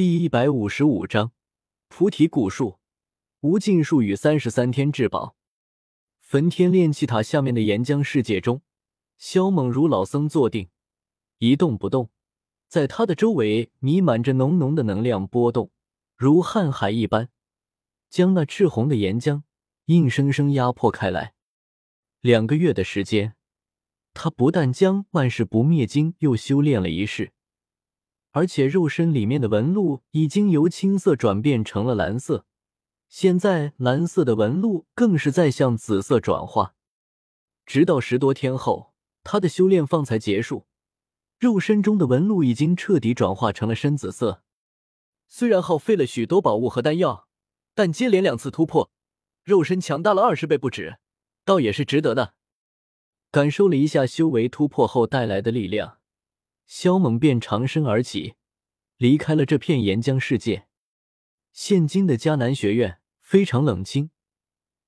[0.00, 1.32] 第一百五十五章
[1.88, 2.78] 菩提古树，
[3.40, 5.36] 无尽术与三十三天至宝。
[6.20, 8.62] 焚天炼气塔下面的岩浆世界中，
[9.18, 10.70] 萧猛如老僧坐定，
[11.36, 12.08] 一动不动。
[12.66, 15.70] 在他的周围弥漫着浓浓的能量波动，
[16.16, 17.28] 如瀚海一般，
[18.08, 19.42] 将那赤红的岩浆
[19.84, 21.34] 硬生生压迫开来。
[22.22, 23.34] 两个月的时间，
[24.14, 27.34] 他不但将万世不灭经又修炼了一世。
[28.32, 32.46] 而且肉身里面的纹路已经由青色转变成了蓝色，
[33.08, 36.74] 现在蓝色的纹路更是在向紫色转化。
[37.66, 40.66] 直到十多天后，他的修炼方才结束，
[41.38, 44.42] 肉身中的纹路已经彻底转化成了深紫色。
[45.28, 47.28] 虽然耗费了许多宝物和丹药，
[47.74, 48.90] 但接连两次突破，
[49.44, 50.98] 肉身强大了二十倍不止，
[51.44, 52.34] 倒也是值得的。
[53.30, 55.99] 感受了一下修为突破后带来的力量。
[56.70, 58.36] 萧猛便长身而起，
[58.96, 60.68] 离开了这片岩浆世界。
[61.52, 64.12] 现今的迦南学院非常冷清，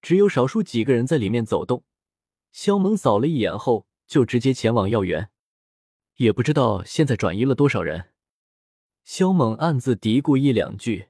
[0.00, 1.84] 只有少数几个人在里面走动。
[2.52, 5.30] 萧猛扫了一眼后，就直接前往药园。
[6.18, 8.10] 也不知道现在转移了多少人。
[9.02, 11.08] 萧猛暗自嘀咕一两句，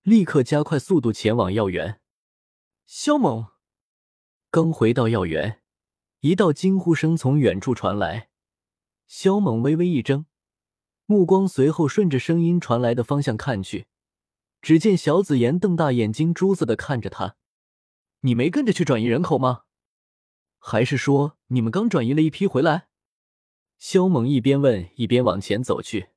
[0.00, 2.00] 立刻加快速度前往药园。
[2.86, 3.48] 萧猛
[4.50, 5.60] 刚回到药园，
[6.20, 8.30] 一道惊呼声从远处传来。
[9.08, 10.26] 萧猛微微一怔，
[11.06, 13.86] 目光随后顺着声音传来的方向看去，
[14.60, 17.36] 只见小紫妍瞪大眼睛，珠子的看着他
[18.20, 19.62] ：“你没跟着去转移人口吗？
[20.58, 22.88] 还是说你们刚转移了一批回来？”
[23.78, 26.10] 萧猛一边问一边往前走去：“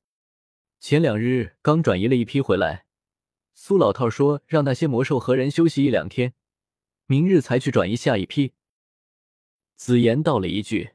[0.78, 2.84] 前两日刚转移了一批回来，
[3.54, 6.34] 苏老套说让那些魔兽和人休息一两天，
[7.06, 8.52] 明日才去转移下一批。”
[9.76, 10.90] 紫妍道了一句。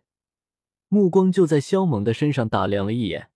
[0.89, 3.29] 目光就在萧猛的身上打量了一眼，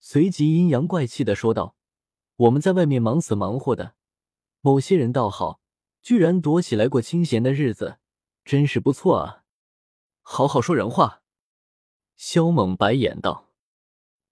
[0.00, 1.76] 随即阴阳怪气的说道
[2.34, 3.94] ：“我们在外面忙死忙活的，
[4.60, 5.60] 某些人倒好，
[6.02, 7.98] 居然躲起来过清闲的日子，
[8.44, 9.44] 真是不错啊！
[10.22, 11.22] 好好说人话。”
[12.16, 13.50] 萧猛白眼道：“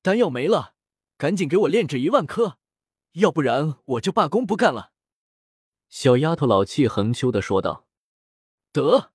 [0.03, 0.75] 丹药没了，
[1.16, 2.59] 赶紧给我炼制一万颗，
[3.12, 4.93] 要不然我就罢工不干了。”
[5.89, 7.87] 小丫头老气横秋的说道
[8.72, 9.12] ：“得，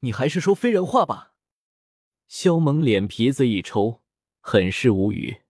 [0.00, 1.32] 你还是说非人话吧。”
[2.26, 4.02] 萧猛脸皮子一抽，
[4.40, 5.42] 很是无语。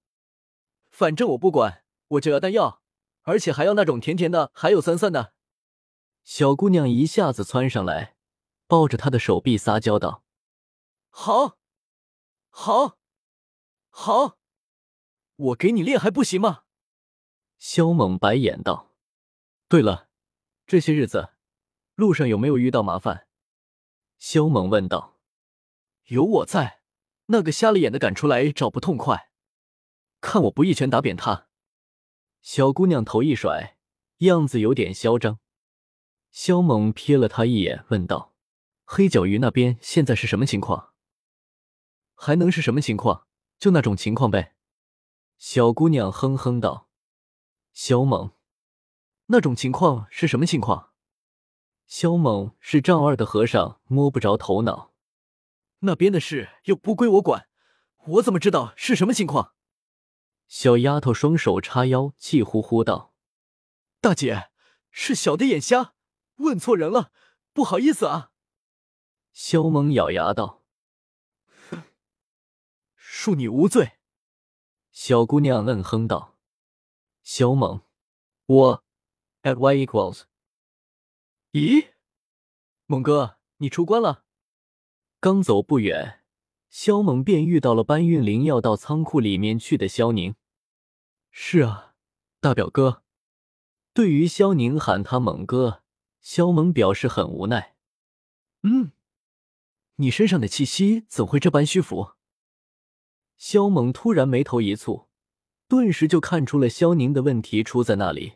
[0.91, 2.83] 反正我不管，我就要丹药，
[3.23, 5.35] 而且还要那种甜甜的，还有酸酸的。
[6.23, 8.17] 小姑娘一下子窜上来，
[8.67, 10.25] 抱着他的手臂撒娇道
[11.11, 11.59] ：“好，
[12.51, 12.99] 好，
[13.91, 14.39] 好，
[15.37, 16.63] 我给你练还不行吗？”
[17.59, 18.93] 萧猛白眼道
[19.69, 20.09] ：“对了，
[20.67, 21.31] 这些日子
[21.95, 23.27] 路上有没有遇到麻烦？”
[24.19, 25.14] 萧猛问道。
[26.09, 26.81] 有我在，
[27.27, 29.31] 那个瞎了眼的敢出来找不痛快，
[30.21, 31.49] 看我不一拳打扁他！
[32.43, 33.79] 小姑娘头一甩，
[34.19, 35.39] 样子有点嚣张。
[36.31, 38.35] 萧猛瞥了她一眼，问道
[38.85, 40.93] ：“黑角鱼那边现在是什么情况？
[42.15, 43.27] 还能是什么情况？
[43.59, 44.55] 就那种情况呗。”
[45.39, 46.89] 小姑娘哼哼道
[47.73, 48.33] ：“萧猛，
[49.27, 50.93] 那种情况是什么情况？”
[51.87, 54.94] 萧猛是丈二的和尚，摸不着头脑。
[55.85, 57.49] 那边的事又不归我管，
[58.07, 59.55] 我怎么知道是什么情况？
[60.47, 63.15] 小丫头双手叉腰，气呼呼道
[64.01, 64.51] ：“大姐，
[64.91, 65.95] 是小的眼瞎，
[66.37, 67.13] 问错人了，
[67.53, 68.31] 不好意思啊。”
[69.33, 70.63] 萧猛咬牙道：“，
[72.97, 73.93] 恕你无罪。”
[74.93, 76.39] 小姑娘愣哼道
[77.25, 77.83] ：“萧猛，
[78.47, 78.85] 我
[79.43, 80.25] at y equals。
[81.53, 81.95] 咦，
[82.87, 84.24] 猛哥，你出关了？”
[85.25, 86.21] 刚走不远，
[86.69, 90.35] 肖猛便遇到了搬运灵药到仓库里面去的肖宁。
[91.31, 91.95] 是啊，
[92.43, 93.03] 大表哥。
[93.95, 95.83] 对于肖宁喊他猛哥，
[96.21, 97.75] 肖猛表示很无奈。
[98.65, 98.93] 嗯，
[99.97, 102.11] 你身上的气息怎会这般虚浮？
[103.39, 105.07] 肖猛突然眉头一蹙，
[105.67, 108.35] 顿时就看出了肖宁的问题出在那里。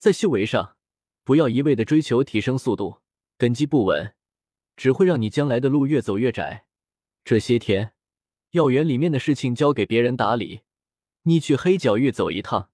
[0.00, 0.76] 在修为上，
[1.22, 3.02] 不要一味的追求提升速度，
[3.38, 4.16] 根基不稳。
[4.76, 6.66] 只会让你将来的路越走越窄。
[7.24, 7.92] 这些天，
[8.50, 10.62] 药园里面的事情交给别人打理，
[11.22, 12.70] 你去黑角域走一趟，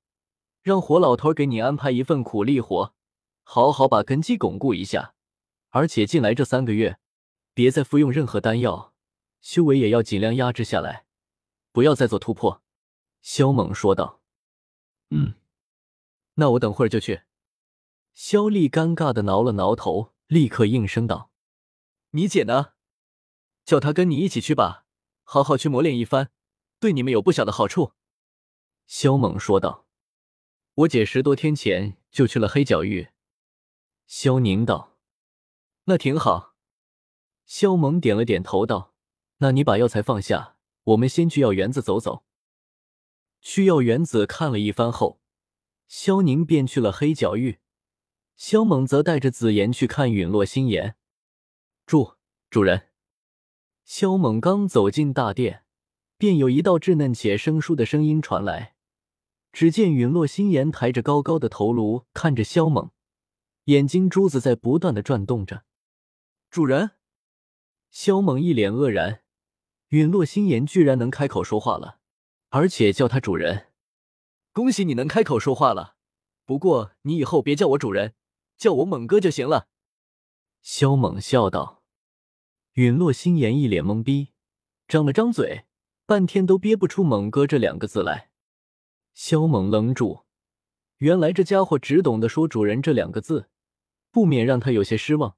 [0.63, 2.95] 让火老头给你安排一份苦力活，
[3.43, 5.15] 好好把根基巩固一下。
[5.71, 6.99] 而且进来这三个月，
[7.53, 8.95] 别再服用任何丹药，
[9.43, 11.05] 修为也要尽量压制下来，
[11.73, 12.63] 不要再做突破。”
[13.21, 14.23] 萧猛说道。
[15.11, 15.35] “嗯，
[16.35, 17.23] 那我等会儿就去。”
[18.15, 21.28] 萧丽尴尬的挠了挠头，立刻应声道。
[22.11, 22.73] 你姐呢？
[23.65, 24.87] 叫她跟你一起去吧，
[25.25, 26.31] 好好去磨练一番，
[26.81, 27.93] 对你们有不小的好处。”
[28.87, 29.87] 萧猛说道。
[30.75, 33.09] 我姐十多天前就去了黑角域。
[34.07, 34.97] 萧宁道
[35.85, 36.55] ：“那挺好。”
[37.45, 38.95] 萧猛点了点头道
[39.39, 42.25] ：“那你把药材放下，我们先去药园子走走。”
[43.43, 45.21] 去药园子看了一番后，
[45.89, 47.59] 萧宁便去了黑角域，
[48.37, 50.98] 萧猛则带着紫妍去看陨落心炎。
[51.89, 52.17] 住
[52.51, 52.91] 主人，
[53.83, 55.65] 萧猛刚走进大殿，
[56.19, 58.75] 便有一道稚嫩且生疏的声音传来。
[59.53, 62.91] 只见陨落心炎抬着高高的头颅看着萧猛。
[63.65, 65.65] 眼睛珠子在不断的转动着，
[66.51, 66.91] 主人，
[67.91, 69.23] 萧猛一脸愕然，
[69.89, 72.01] 陨落心炎居然能开口说话了，
[72.51, 73.69] 而且叫他主人，
[74.53, 75.97] 恭喜你能开口说话了，
[76.45, 78.15] 不过你以后别叫我主人，
[78.59, 79.69] 叫我猛哥就行了。
[80.61, 81.78] 萧猛笑道，
[82.79, 84.29] 陨落心炎一脸懵逼，
[84.87, 85.65] 张了张嘴，
[86.07, 88.31] 半天都憋不出猛哥这两个字来。
[89.15, 90.23] 萧猛愣住，
[90.99, 93.49] 原来这家伙只懂得说主人这两个字。
[94.13, 95.37] 不免让他有些失望。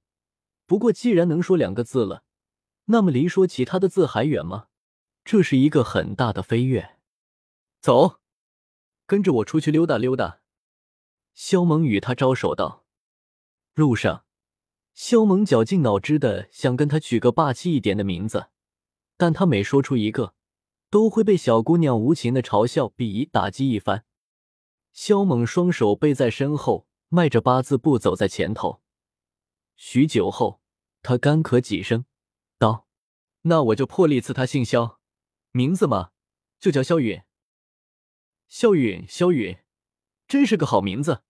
[0.66, 2.24] 不过，既然能说两个字了，
[2.84, 4.66] 那么离说其他的字还远吗？
[5.24, 6.98] 这是一个很大的飞跃。
[7.80, 8.20] 走，
[9.06, 10.42] 跟着我出去溜达溜达。
[11.32, 12.84] 萧猛与他招手道
[13.74, 14.26] ：“路上，
[15.02, 18.50] 萧猛绞尽脑汁的想跟他取个霸气一点的名字，
[19.16, 20.34] 但他每说出一个，
[20.90, 24.04] 都会被小姑娘无情的嘲笑、鄙夷、打击一番。
[24.92, 28.82] 萧猛双手背在身后。”迈着八字步走在前头，
[29.74, 30.60] 许久后，
[31.02, 32.04] 他干咳几声，
[32.56, 32.86] 道
[33.42, 35.00] ：“那我就破例赐他姓萧，
[35.50, 36.10] 名字嘛，
[36.60, 37.22] 就叫萧允。
[38.46, 39.58] 萧允，萧允，
[40.28, 41.22] 真是个好名字，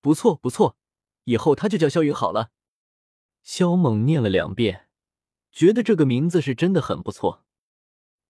[0.00, 0.78] 不错不错，
[1.24, 2.52] 以后他就叫萧允好了。”
[3.46, 4.88] 萧猛念了两遍，
[5.52, 7.44] 觉得这个名字是真的很不错。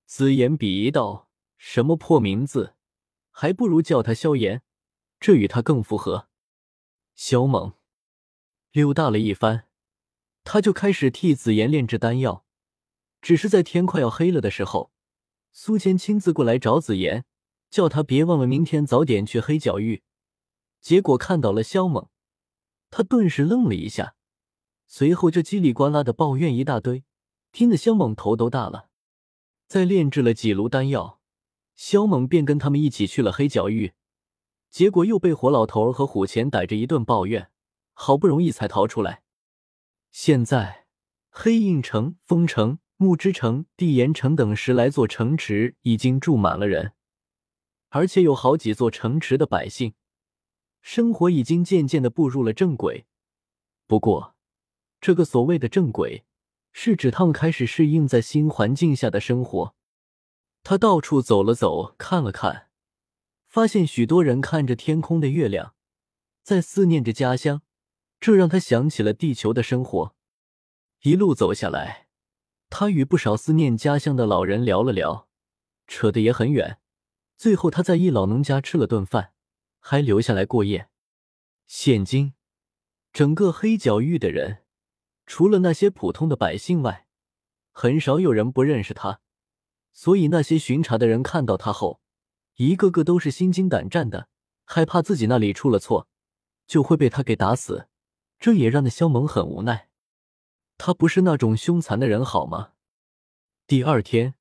[0.04, 2.74] 紫言鄙夷道：“什么破名字，
[3.30, 4.60] 还不如叫他萧炎，
[5.18, 6.28] 这与他更符合。”
[7.16, 7.72] 萧猛
[8.72, 9.64] 溜达了一番，
[10.44, 12.44] 他就开始替紫妍炼制丹药。
[13.22, 14.92] 只是在天快要黑了的时候，
[15.50, 17.24] 苏谦亲自过来找紫妍，
[17.70, 20.02] 叫他别忘了明天早点去黑角域。
[20.82, 22.10] 结果看到了萧猛，
[22.90, 24.14] 他顿时愣了一下，
[24.86, 27.04] 随后就叽里呱啦的抱怨一大堆，
[27.52, 28.88] 听得萧猛头都大了。
[29.66, 31.20] 在炼制了几炉丹药，
[31.74, 33.94] 萧猛便跟他们一起去了黑角域。
[34.70, 37.50] 结果又被火老头和虎钳逮着一顿抱怨，
[37.94, 39.22] 好不容易才逃出来。
[40.10, 40.86] 现在
[41.30, 46.92] 黑印城、风城、木之城、地岩城等十来座城池已经住满了人，
[47.88, 49.94] 而且有好几座城池的百姓
[50.80, 53.06] 生活已经渐渐的步入了正轨。
[53.86, 54.35] 不过，
[55.06, 56.24] 这个所谓的正轨，
[56.72, 59.76] 是指他们开始适应在新环境下的生活。
[60.64, 62.70] 他到处走了走，看了看。
[63.46, 65.76] 发现许多人看着天空的月亮，
[66.42, 67.62] 在思念着家乡，
[68.18, 70.16] 这让他想起了地球的生活。
[71.02, 72.08] 一路走下来，
[72.68, 75.28] 他与不少思念家乡的老人聊了聊，
[75.86, 76.80] 扯得也很远。
[77.36, 79.30] 最后，他在一老农家吃了顿饭，
[79.78, 80.88] 还留下来过夜。
[81.68, 82.34] 现今，
[83.12, 84.64] 整个黑角域的人，
[85.26, 87.06] 除了那些普通的百姓外，
[87.72, 89.20] 很少有人不认识他。
[89.92, 92.00] 所以，那些巡查的人看到他后，
[92.56, 94.28] 一个个都是心惊胆战的，
[94.64, 96.06] 害怕自己那里出了错，
[96.66, 97.88] 就会被他给打死。
[98.38, 99.88] 这也让那萧猛很无奈。
[100.78, 102.72] 他不是那种凶残的人，好吗？
[103.66, 104.34] 第二天，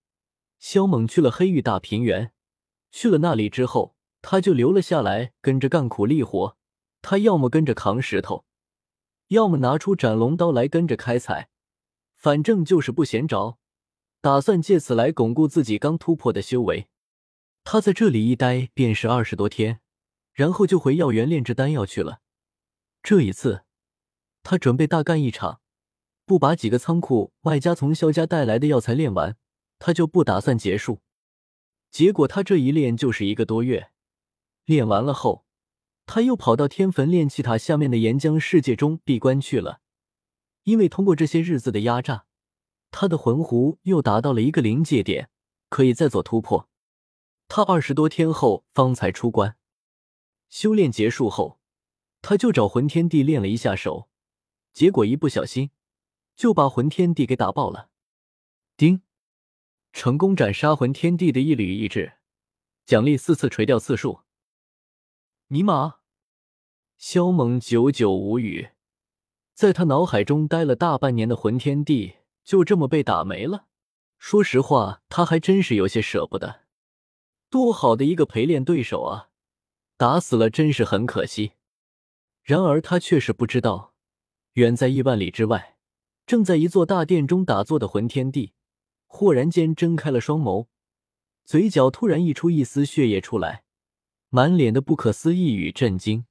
[0.59, 2.33] 萧猛去了黑玉大平原。
[2.91, 6.57] 去了那里之后，他就留了下来，跟着干苦力活。
[7.01, 8.45] 他要么跟着扛石头，
[9.29, 11.50] 要么拿出斩龙刀来跟着开采，
[12.15, 13.58] 反正就是不闲着，
[14.22, 16.88] 打算借此来巩固自己刚突破的修为。
[17.63, 19.79] 他在这里一待便是二十多天，
[20.34, 22.22] 然后就回药园炼制丹药去了。
[23.01, 23.63] 这一次，
[24.44, 25.62] 他准备大干一场，
[26.25, 29.36] 不把几个仓库外加从萧家带来的药材炼完，
[29.79, 31.01] 他就不打算结束。
[31.89, 33.91] 结果他这一练就是一个多月，
[34.65, 35.44] 练完了后，
[36.05, 39.81] 他又跑到天坟炼气塔下面的岩浆世界中闭关去了。
[40.63, 42.25] 因为通过这些日子的压榨，
[42.89, 45.29] 他的魂壶又达到了一个临界点，
[45.69, 46.69] 可以再做突破。
[47.47, 49.57] 他二十多天后方才出关，
[50.50, 51.59] 修炼结束后，
[52.21, 54.09] 他就找魂天帝练了一下手，
[54.74, 55.69] 结果一不小心
[56.35, 57.89] 就把魂天帝给打爆了。
[58.75, 59.03] 丁，
[59.93, 62.13] 成功斩杀魂天帝的一缕意志，
[62.88, 64.25] 奖励四次垂钓次数。
[65.49, 65.97] 尼玛！
[66.97, 68.69] 萧猛久久无语，
[69.53, 73.67] 在他脑海中待了大半年的魂天帝就这么被打没了。
[74.17, 76.61] 说实话，他还真是有些舍不得。
[77.51, 79.29] 多好的一个陪练对手啊！
[79.97, 81.51] 打死了真是很可惜。
[82.41, 83.93] 然而他却是不知道，
[84.53, 85.77] 远在亿万里之外，
[86.25, 88.53] 正在一座大殿中打坐的魂天帝，
[89.05, 90.65] 忽然间睁开了双眸，
[91.43, 93.64] 嘴角突然溢出一丝血液出来，
[94.35, 96.25] 满脸的不可思议与震惊。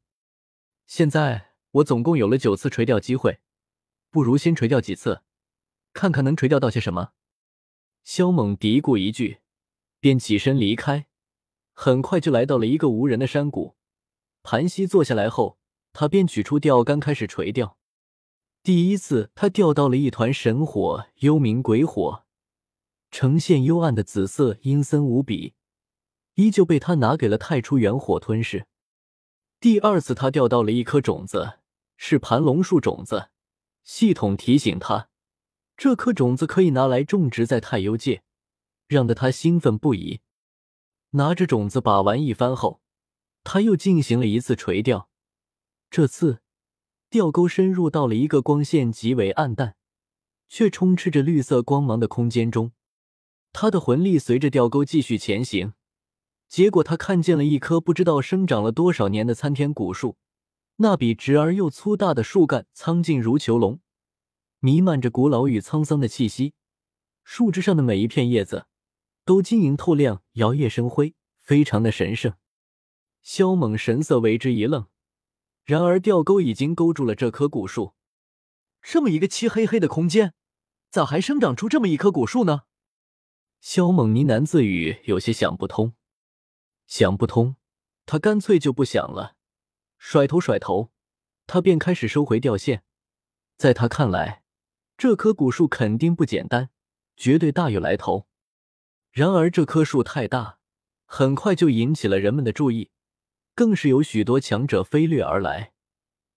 [0.87, 3.41] 现在我总共有了九次垂钓机会，
[4.11, 5.23] 不如先垂钓几次，
[5.95, 7.13] 看看能垂钓到些什么。
[8.03, 9.39] 萧猛嘀咕一句，
[10.01, 11.07] 便起身离开。
[11.73, 13.75] 很快就来到了一个无人的山谷，
[14.43, 15.57] 盘膝坐下来后，
[15.95, 17.79] 他便取出钓竿开始垂钓。
[18.63, 22.25] 第一次，他钓到了一团神火，幽冥鬼火，
[23.11, 25.55] 呈现幽暗的紫色，阴森无比，
[26.35, 28.67] 依旧被他拿给了太初元火吞噬。
[29.61, 31.61] 第二次，他钓到了一颗种子，
[31.97, 33.31] 是盘龙树种子。
[33.83, 35.09] 系统提醒他，
[35.77, 38.23] 这颗种子可以拿来种植在太幽界，
[38.89, 40.21] 让得他兴奋不已。
[41.11, 42.81] 拿着种子把玩一番后，
[43.45, 45.09] 他又进行了一次垂钓。
[45.91, 46.41] 这次
[47.09, 49.77] 钓钩深入到了一个光线极为暗淡，
[50.49, 52.73] 却充斥着绿色光芒的空间中。
[53.53, 55.75] 他的魂力随着钓钩继续前行，
[56.55, 60.19] 结果他看见了一棵不知道生长了多少年的参天古树。
[60.77, 63.81] 那笔直而又粗大的树干苍劲如囚笼，
[64.61, 66.55] 弥漫着古老与沧桑的气息。
[67.25, 68.67] 树枝上的每一片叶子。
[69.25, 72.35] 都晶莹透亮，摇曳生辉，非常的神圣。
[73.21, 74.87] 萧猛神色为之一愣，
[75.65, 77.95] 然而钓钩已经勾住了这棵古树。
[78.81, 80.35] 这么一个漆黑黑的空间，
[80.89, 82.61] 咋还生长出这么一棵古树呢？
[83.61, 85.95] 萧猛呢喃自语，有些想不通。
[86.87, 87.57] 想不通，
[88.07, 89.37] 他干脆就不想了。
[89.99, 90.93] 甩头甩头，
[91.47, 92.85] 他便开始收回钓线。
[93.57, 94.43] 在他看来，
[94.97, 96.71] 这棵古树肯定不简单，
[97.17, 98.27] 绝对大有来头。
[99.11, 100.59] 然而这棵树太大，
[101.07, 102.91] 很快就引起了人们的注意，
[103.55, 105.73] 更是有许多强者飞掠而来，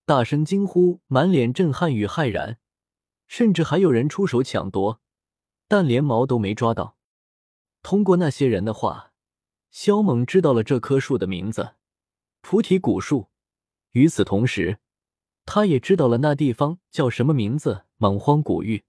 [0.05, 2.59] 大声惊呼，满脸震撼与骇然，
[3.27, 5.01] 甚至还有人出手抢夺，
[5.67, 6.97] 但连毛都没抓到。
[7.81, 9.13] 通过那些人的话，
[9.69, 11.75] 萧猛知道了这棵树的名字——
[12.41, 13.27] 菩提古树。
[13.91, 14.79] 与此同时，
[15.45, 18.83] 他也知道了那地方叫什么名字——莽荒古域。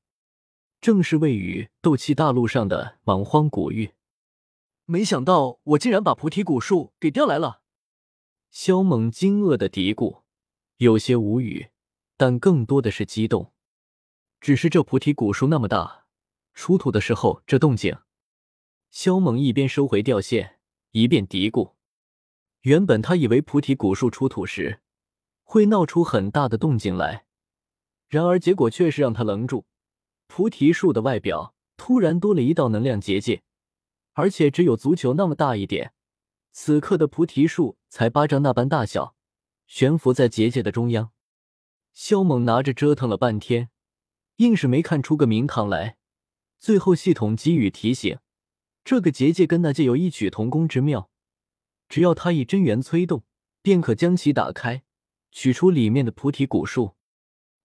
[0.81, 3.95] 正是位于斗气大陆上的莽荒古域，
[4.85, 7.63] 没想到我竟然把菩提古树给调来了。
[8.51, 10.23] 萧猛惊愕的嘀咕，
[10.77, 11.71] 有些无语，
[12.17, 13.53] 但更多的是激动。
[14.41, 16.07] 只是这菩提古树那么大，
[16.55, 17.99] 出土的时候这动静。
[18.91, 20.58] 萧猛一边收回钓线，
[21.01, 21.75] 一遍嘀咕。
[22.63, 24.81] 原本他以为菩提古树出土时
[25.45, 27.25] 会闹出很大的动静来，
[28.09, 29.67] 然而结果却是让他愣住。
[30.27, 33.43] 菩提树的外表突然多了一道能量结界，
[34.15, 35.93] 而且只有足球那么大一点。
[36.51, 39.15] 此刻的菩提树才巴掌那般大小，
[39.67, 41.13] 悬浮在结界的中央。
[41.93, 43.71] 肖猛拿着折腾了半天，
[44.37, 45.97] 硬是没看出个名堂来。
[46.59, 48.19] 最后系统给予提醒，
[48.89, 51.11] 这个结界跟那界有异曲同工之妙，
[51.91, 53.23] 只要他以真元催动，
[53.61, 54.83] 便可将其打开，
[55.31, 56.97] 取出里面的菩提古树。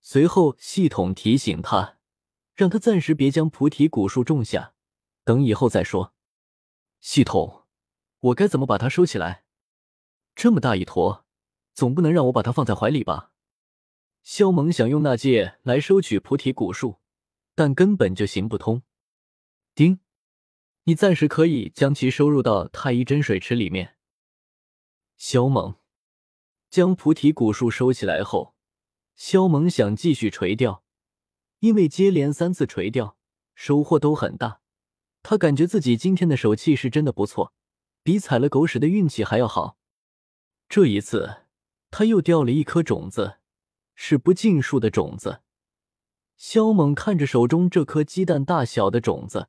[0.01, 1.97] 随后系统提醒他。
[2.55, 4.73] 让他暂时别将菩提古树种下，
[5.23, 6.13] 等以后再说。
[6.99, 7.63] 系统，
[8.19, 9.45] 我该怎么把它收起来？
[10.35, 11.25] 这么大一坨，
[11.73, 13.31] 总不能让我把它放在怀里吧？
[14.23, 16.99] 萧猛想用那戒来收取菩提古树，
[17.55, 18.83] 但根本就行不通。
[19.73, 20.01] 丁，
[20.85, 23.95] 你暂时可以将其收入到太医真水池里面。
[25.17, 25.75] 萧猛
[26.69, 28.55] 将菩提古树收起来后，
[29.15, 30.83] 萧猛想继续垂钓。
[31.59, 33.17] 因为接连三次垂钓，
[33.55, 34.59] 收获都很大，
[35.21, 37.53] 他感觉自己今天的手气是真的不错，
[38.03, 39.77] 比踩了狗屎的运气还要好。
[40.67, 41.43] 这一次，
[41.89, 43.37] 他又掉了一颗种子，
[43.95, 45.41] 是不尽数的种子。
[46.35, 49.47] 萧猛看着手中这颗鸡蛋大小的种子，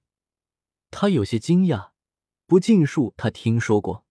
[0.95, 1.91] 他有些惊讶。
[2.47, 4.07] 不尽数，他听说过，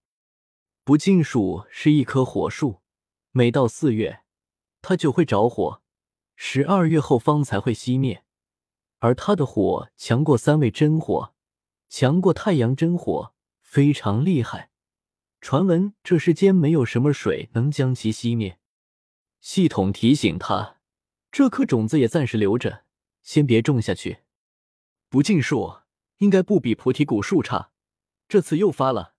[0.84, 2.82] 不尽数是一棵火树，
[3.32, 4.24] 每到四月，
[4.82, 5.82] 它就会着火。
[6.36, 8.25] 十二月后方才会熄灭，
[9.00, 11.34] 而它的火强过三味真火，
[11.88, 14.72] 强过太阳真火，非常厉害。
[15.40, 18.60] 传闻这世间没有什么水能将其熄灭。
[19.40, 20.82] 系统提醒他，
[21.32, 22.84] 这颗种子也暂时留着，
[23.22, 24.24] 先别种下去。
[25.08, 25.83] 不尽数
[26.24, 27.72] 应该不比菩提古树差，
[28.30, 29.13] 这次又发了。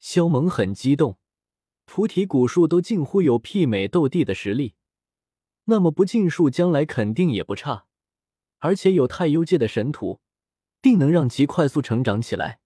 [0.00, 1.18] 萧猛很激动，
[1.84, 4.76] 菩提古树都近乎有媲美斗帝的实力。
[5.64, 7.86] 那么不尽数将来肯定也不差，
[8.60, 10.20] 而且有太幽界的神土，
[10.80, 12.60] 定能让其快速成长起来。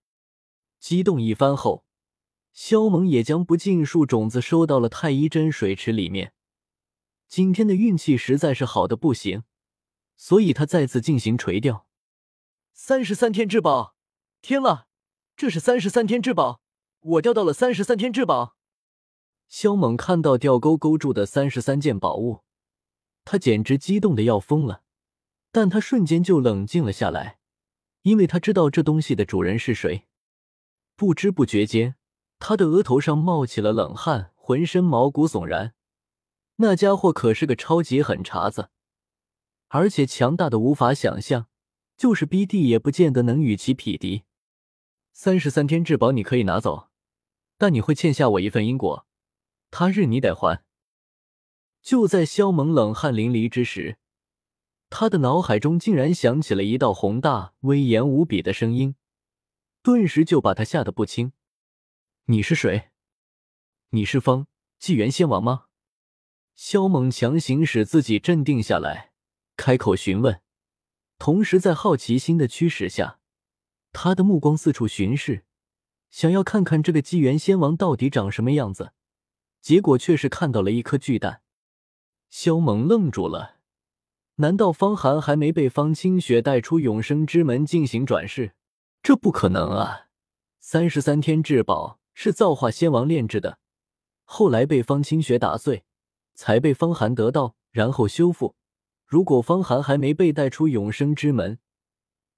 [0.79, 1.85] 激动一番后，
[2.53, 6.35] 萧猛也将不尽数种子收到了太医真水池里面。
[7.27, 9.43] 今天的运气实在是好的不行，
[10.17, 11.90] 所以他再次进行垂钓。
[12.83, 13.95] 三十三天至宝，
[14.41, 14.87] 天了，
[15.37, 16.63] 这是三十三天至宝，
[17.01, 18.57] 我钓到了三十三天至宝。
[19.51, 22.41] 肖猛看到钓钩勾住的三十三件宝物，
[23.27, 24.83] 他简直激动的要疯了，
[25.53, 27.39] 但他瞬间就冷静了下来，
[28.01, 30.07] 因为他知道这东西的主人是谁。
[30.97, 31.97] 不知不觉间，
[32.39, 35.75] 他的额头上冒起了冷汗，浑身毛骨悚然。
[36.57, 38.71] 那家伙可是个超级狠茬子，
[39.69, 41.49] 而且强大的无法想象，
[42.01, 44.23] 就是 BD 也不见得能与其匹敌。
[45.13, 46.89] 三十三天至宝你可以拿走，
[47.59, 49.07] 但你会欠下我一份因果，
[49.71, 50.65] 他日你得还。
[51.83, 53.99] 就在萧猛冷汗淋漓之时，
[54.89, 58.95] 他的脑海中竟然响起了一道宏大威严无比的声音。
[59.83, 61.35] 顿时就把他吓得不轻。
[62.25, 62.93] 你是谁？
[63.91, 64.47] 你是方
[64.79, 65.67] 纪元仙王吗？
[66.55, 69.13] 萧猛强行使自己镇定下来，
[69.55, 70.41] 开口询问，
[71.21, 73.19] 同时在好奇心的驱使下，
[73.93, 75.45] 他的目光四处巡视，
[76.11, 78.95] 想要看看这个纪元仙王到底长什么样子。
[79.61, 81.43] 结果却是看到了一颗巨蛋。
[82.31, 83.59] 萧猛愣住了，
[84.37, 88.55] 难道方寒还没被方清雪带出永生之门进行转世？
[89.03, 90.07] 这不可能啊！
[90.59, 93.59] 三十三天至宝是造化仙王炼制的，
[94.25, 95.85] 后来被方清雪打碎，
[96.35, 98.57] 才被方寒得到，然后修复。
[99.11, 101.59] 如果方寒还没被带出永生之门，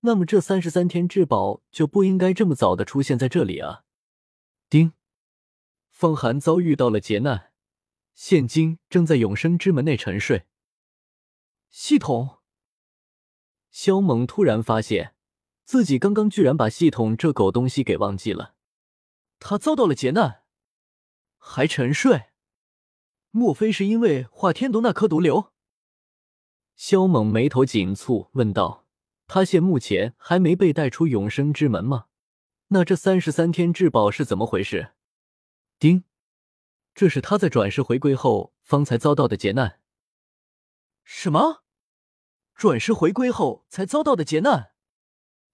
[0.00, 3.84] 那么这三十三天至宝就不应该这么早的出现在这里啊！
[4.70, 4.94] 丁，
[5.90, 7.52] 方寒遭遇到了劫难，
[8.14, 10.46] 现今正在永生之门内沉睡。
[11.68, 12.38] 系统，
[13.70, 15.14] 萧猛突然发现。
[15.64, 18.54] 自己刚刚居然把系统这狗东西给忘记了，
[19.38, 20.44] 他遭到了劫难，
[21.36, 22.30] 还沉睡，
[23.30, 25.51] 莫非是因为化天毒那颗毒瘤？
[26.84, 28.88] 萧猛眉头紧蹙，问道
[29.28, 32.06] ：“他现目前还没被带出永生之门吗？
[32.70, 34.92] 那这三十三天至宝是怎么回事？”
[35.78, 36.02] 丁，
[36.92, 39.78] 这是他在转世回归后方才遭到的劫难。
[41.04, 41.62] 什么？
[42.56, 44.72] 转世回归后才遭到的劫难？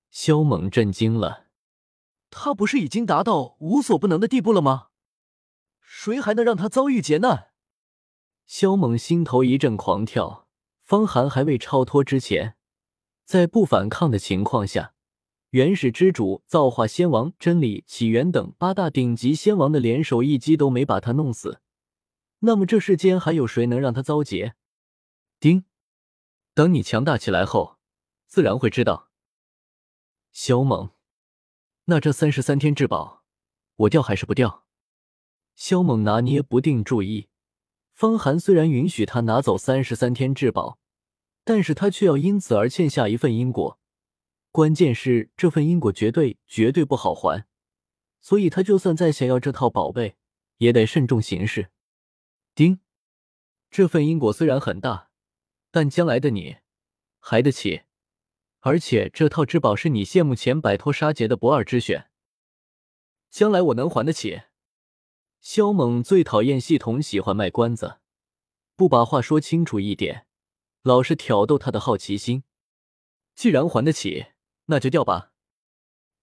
[0.09, 1.49] 萧猛震惊了，
[2.31, 4.89] 他不是已经达到无所不能的地步了吗？
[5.83, 7.51] 谁还能让他遭遇劫难？
[8.47, 10.48] 萧猛心头一阵狂跳。
[10.89, 12.57] 方寒还未超脱之前，
[13.27, 14.95] 在不反抗的情况下，
[15.51, 21.61] 原始之主、造化仙王、真理起源等八大顶级仙王的联手一击都没把他弄死，
[22.39, 24.55] 那么这世间还有谁能让他遭劫？
[25.39, 25.67] 丁，
[26.55, 27.77] 等你强大起来后，
[28.27, 29.11] 自然会知道。
[30.33, 30.93] 萧猛，
[31.85, 33.25] 那这三十三天至宝，
[33.77, 34.65] 我掉还是不掉？
[35.55, 37.29] 萧猛拿捏不定主意。
[37.99, 40.79] 方寒虽然允许他拿走三十三天至宝，
[41.43, 43.81] 但是他却要因此而欠下一份因果。
[44.53, 47.45] 关键是这份因果绝对绝对不好还，
[48.21, 50.17] 所以他就算再想要这套宝贝，
[50.59, 51.73] 也得慎重行事。
[52.55, 52.79] 丁，
[53.69, 55.11] 这份因果虽然很大，
[55.73, 56.59] 但将来的你
[57.19, 57.83] 还得起。
[58.61, 62.09] 而且这套至宝是你现目前摆脱杀劫的不二之选，
[63.29, 64.43] 将来我能还得起。
[65.51, 68.01] 萧猛最讨厌系统喜欢卖关子，
[68.77, 70.27] 不把话说清楚一点，
[70.83, 72.45] 老是挑逗他的好奇心。
[73.35, 74.27] 既然还得起，
[74.67, 75.33] 那就掉吧。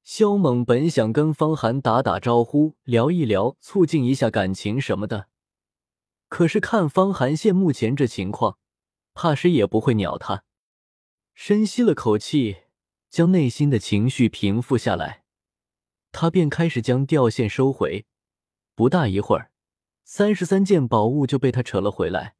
[0.04, 5.28] 萧猛本想跟方寒打打招呼，聊一聊，促进一下感情什么的，
[6.30, 8.60] 可是看方寒现目前这情况，
[9.16, 10.44] 怕是也不会鸟他。
[11.34, 12.58] 深吸了口气，
[13.10, 15.24] 将内心的情绪平复下来，
[16.12, 18.06] 他便开始将吊线收回。
[18.76, 19.52] 不大一会儿，
[20.04, 22.36] 三十三件宝物就被他扯了回来，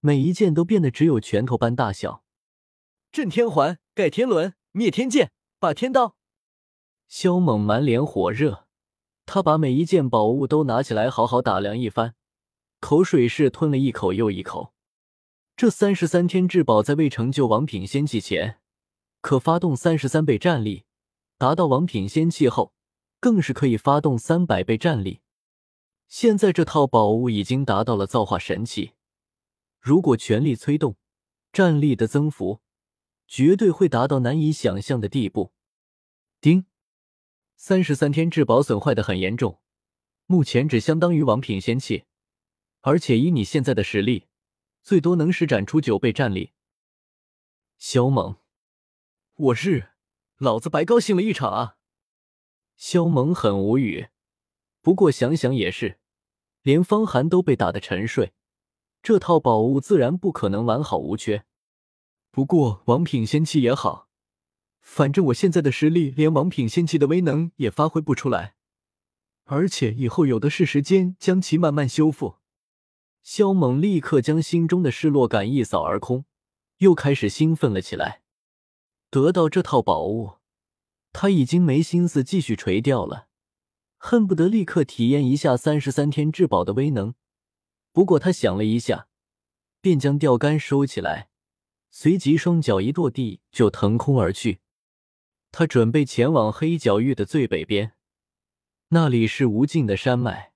[0.00, 2.24] 每一件都变得只有拳头般大小。
[3.12, 6.16] 震天环、盖天轮、灭天剑、霸天刀。
[7.06, 8.66] 萧猛满脸火热，
[9.24, 12.16] 他把每一件宝物都拿起来，好好打量一番，
[12.80, 14.74] 口水是吞了一口又一口。
[15.56, 18.58] 这三十三天至宝在未成就王品仙器前，
[19.20, 20.84] 可发动三十三倍战力；
[21.38, 22.72] 达到王品仙器后，
[23.20, 25.20] 更是可以发动三百倍战力。
[26.16, 28.92] 现在这套宝物已经达到了造化神器，
[29.80, 30.96] 如果全力催动，
[31.52, 32.60] 战力的增幅
[33.26, 35.52] 绝对会达到难以想象的地步。
[36.40, 36.66] 丁，
[37.56, 39.60] 三十三天至宝损坏的很严重，
[40.26, 42.04] 目前只相当于王品仙器，
[42.82, 44.28] 而且以你现在的实力。
[44.84, 46.52] 最多能施展出九倍战力。
[47.76, 48.36] 萧猛，
[49.34, 49.88] 我日，
[50.36, 51.76] 老子白高兴了一场啊！
[52.76, 54.10] 萧猛很无语，
[54.80, 55.98] 不过想想也是，
[56.64, 58.32] 连方寒都被打得沉睡，
[59.02, 61.44] 这套宝物自然不可能完好无缺。
[62.30, 64.08] 不过王品仙气也好，
[64.80, 68.54] 反正我现在的实力连王品仙气的威能也发挥不出来，
[69.44, 72.36] 而且以后有的是时间将其慢慢修复。
[73.22, 76.24] 萧猛立刻将心中的失落感一扫而空，
[76.78, 78.22] 又开始兴奋了起来。
[79.10, 80.38] 得到这套宝物，
[81.12, 83.28] 他已经没心思继续垂钓了，
[84.06, 87.14] 恨不得立刻体验一下三十三天至宝的威能。
[87.90, 89.08] 不过他想了一下，
[89.80, 91.30] 便将钓竿收起来，
[91.90, 94.60] 随即双脚一跺地就腾空而去。
[95.50, 97.94] 他准备前往黑角域的最北边，
[98.88, 100.52] 那里是无尽的山脉，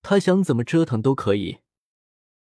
[0.00, 1.58] 他想怎么折腾都可以。